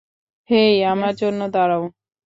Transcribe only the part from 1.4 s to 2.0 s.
দাঁড়াও।